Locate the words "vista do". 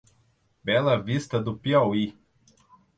0.99-1.55